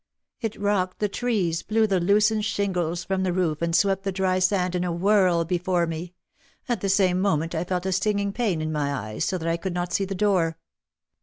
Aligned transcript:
It 0.39 0.59
rocked 0.59 0.97
the 0.97 1.07
trees, 1.07 1.61
blew 1.61 1.85
the 1.85 1.99
loosened 1.99 2.43
shingles 2.43 3.03
from 3.03 3.21
the 3.21 3.31
roof, 3.31 3.61
and 3.61 3.75
swept 3.75 4.01
the 4.01 4.11
dry 4.11 4.39
sand 4.39 4.73
in 4.73 4.83
a 4.83 4.91
whirl 4.91 5.45
before 5.45 5.85
me. 5.85 6.15
At 6.67 6.81
the 6.81 6.89
same 6.89 7.19
moment 7.21 7.53
I 7.53 7.63
felt 7.65 7.85
a 7.85 7.91
stinging 7.91 8.33
pain 8.33 8.63
in 8.63 8.71
my 8.71 8.91
eyes 8.91 9.25
so 9.25 9.37
that 9.37 9.47
I 9.47 9.57
could 9.57 9.75
not 9.75 9.93
see 9.93 10.05
the 10.05 10.15
door. 10.15 10.57